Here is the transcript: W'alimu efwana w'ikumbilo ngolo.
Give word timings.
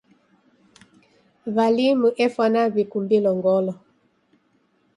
W'alimu 1.55 2.07
efwana 2.25 2.61
w'ikumbilo 2.73 3.29
ngolo. 3.37 3.73